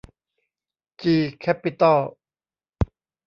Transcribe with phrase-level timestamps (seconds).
[1.01, 1.99] จี แคปปิตอล